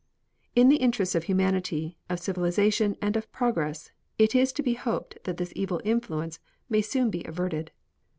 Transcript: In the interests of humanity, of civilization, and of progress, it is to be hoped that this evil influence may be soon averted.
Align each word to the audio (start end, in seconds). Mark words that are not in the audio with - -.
In 0.55 0.69
the 0.69 0.77
interests 0.77 1.13
of 1.13 1.25
humanity, 1.25 1.99
of 2.09 2.19
civilization, 2.19 2.97
and 3.03 3.15
of 3.15 3.31
progress, 3.31 3.91
it 4.17 4.33
is 4.33 4.51
to 4.53 4.63
be 4.63 4.73
hoped 4.73 5.19
that 5.25 5.37
this 5.37 5.53
evil 5.55 5.79
influence 5.85 6.39
may 6.69 6.79
be 6.79 6.81
soon 6.81 7.11
averted. 7.25 7.69